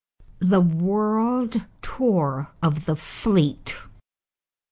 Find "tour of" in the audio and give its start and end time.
1.83-2.85